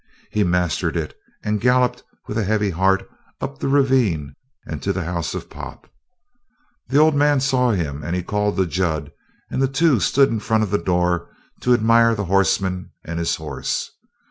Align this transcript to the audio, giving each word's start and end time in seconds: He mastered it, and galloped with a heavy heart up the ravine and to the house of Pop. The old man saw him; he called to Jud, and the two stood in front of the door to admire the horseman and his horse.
He 0.31 0.43
mastered 0.43 0.97
it, 0.97 1.15
and 1.43 1.61
galloped 1.61 2.01
with 2.25 2.35
a 2.35 2.43
heavy 2.43 2.71
heart 2.71 3.07
up 3.39 3.59
the 3.59 3.67
ravine 3.67 4.33
and 4.65 4.81
to 4.81 4.91
the 4.91 5.03
house 5.03 5.35
of 5.35 5.47
Pop. 5.47 5.87
The 6.87 6.97
old 6.97 7.13
man 7.13 7.39
saw 7.39 7.69
him; 7.73 8.01
he 8.11 8.23
called 8.23 8.57
to 8.57 8.65
Jud, 8.65 9.11
and 9.51 9.61
the 9.61 9.67
two 9.67 9.99
stood 9.99 10.29
in 10.29 10.39
front 10.39 10.63
of 10.63 10.71
the 10.71 10.79
door 10.79 11.29
to 11.59 11.75
admire 11.75 12.15
the 12.15 12.25
horseman 12.25 12.89
and 13.05 13.19
his 13.19 13.35
horse. 13.35 13.91